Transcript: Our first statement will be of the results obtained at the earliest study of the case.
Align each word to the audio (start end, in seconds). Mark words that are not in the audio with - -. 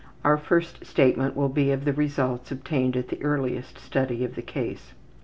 Our 0.23 0.35
first 0.37 0.83
statement 0.83 1.35
will 1.37 1.47
be 1.49 1.69
of 1.71 1.85
the 1.85 1.93
results 1.93 2.51
obtained 2.51 2.97
at 2.97 3.09
the 3.09 3.21
earliest 3.21 3.77
study 3.77 4.23
of 4.25 4.33
the 4.33 4.41
case. 4.41 4.93